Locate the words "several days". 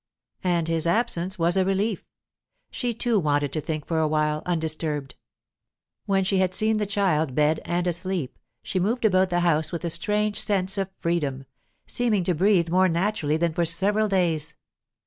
13.63-14.55